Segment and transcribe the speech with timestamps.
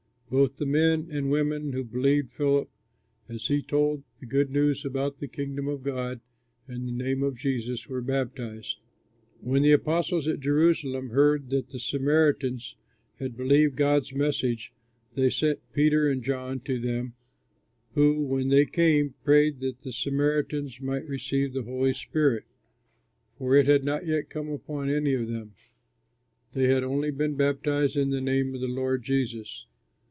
[0.31, 2.69] Both the men and women who believed Philip,
[3.27, 6.21] as he told the good news about the Kingdom of God
[6.69, 8.79] and the name of Jesus, were baptized.
[9.41, 12.77] When the apostles at Jerusalem heard that the Samaritans
[13.19, 14.71] had believed God's message,
[15.15, 17.13] they sent Peter and John to them,
[17.95, 22.45] who, when they came, prayed that the Samaritans might receive the Holy Spirit,
[23.37, 25.55] for it had not yet come upon any of them;
[26.53, 29.65] they had only been baptized in the name of the Lord Jesus.